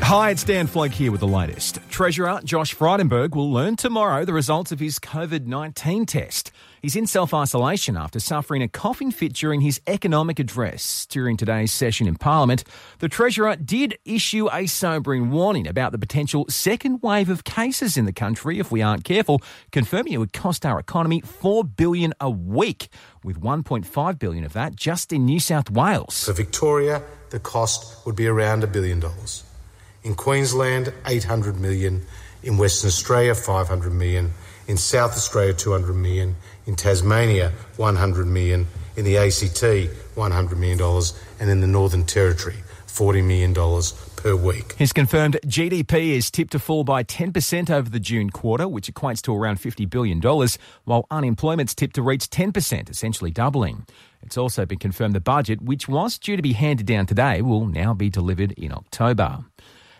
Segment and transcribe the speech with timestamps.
[0.00, 1.80] Hi, it's Dan Floke here with the latest.
[1.90, 6.52] Treasurer Josh Frydenberg will learn tomorrow the results of his COVID 19 test.
[6.80, 11.06] He's in self isolation after suffering a coughing fit during his economic address.
[11.06, 12.62] During today's session in Parliament,
[13.00, 18.04] the Treasurer did issue a sobering warning about the potential second wave of cases in
[18.04, 19.40] the country if we aren't careful,
[19.72, 22.90] confirming it would cost our economy 4 billion a week,
[23.24, 26.24] with 1.5 billion of that just in New South Wales.
[26.24, 29.42] For Victoria, the cost would be around a billion dollars.
[30.06, 32.06] In Queensland, 800 million.
[32.44, 34.30] In Western Australia, 500 million.
[34.68, 36.36] In South Australia, 200 million.
[36.64, 38.68] In Tasmania, 100 million.
[38.94, 41.20] In the ACT, 100 million dollars.
[41.40, 42.54] And in the Northern Territory,
[42.86, 43.52] $40 million
[44.14, 44.74] per week.
[44.74, 49.20] His confirmed GDP is tipped to fall by 10% over the June quarter, which equates
[49.22, 50.20] to around $50 billion,
[50.84, 53.86] while unemployment's tipped to reach 10%, essentially doubling.
[54.22, 57.66] It's also been confirmed the budget, which was due to be handed down today, will
[57.66, 59.44] now be delivered in October.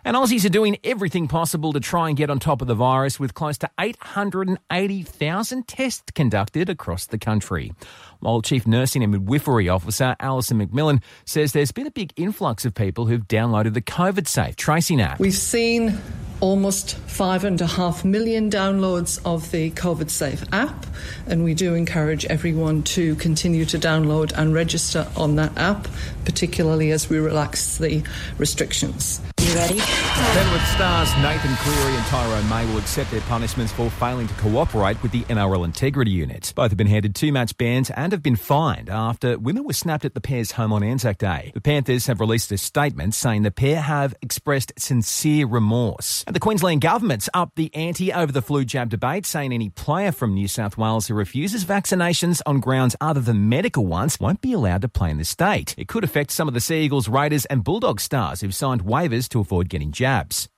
[0.07, 3.19] And Aussies are doing everything possible to try and get on top of the virus
[3.19, 7.73] with close to 880,000 tests conducted across the country.
[8.21, 12.73] While Chief Nursing and Midwifery Officer Alison McMillan says there's been a big influx of
[12.73, 15.19] people who've downloaded the COVID Safe tracing app.
[15.19, 15.97] We've seen
[16.39, 20.85] almost five and a half million downloads of the COVID Safe app,
[21.25, 25.87] and we do encourage everyone to continue to download and register on that app,
[26.25, 28.03] particularly as we relax the
[28.37, 29.21] restrictions.
[29.47, 29.79] You ready?
[29.79, 35.01] Penrith stars Nathan Cleary and Tyrone May will accept their punishments for failing to cooperate
[35.01, 36.51] with the NRL Integrity Unit.
[36.53, 40.03] Both have been handed two match bans and have been fined after women were snapped
[40.03, 41.51] at the pair's home on Anzac Day.
[41.53, 46.25] The Panthers have released a statement saying the pair have expressed sincere remorse.
[46.27, 50.11] And the Queensland government's upped the ante over the flu jab debate, saying any player
[50.11, 54.51] from New South Wales who refuses vaccinations on grounds other than medical ones won't be
[54.51, 55.73] allowed to play in the state.
[55.77, 59.29] It could affect some of the Sea Eagles, Raiders, and Bulldog stars who've signed waivers
[59.29, 60.49] to avoid getting jabs.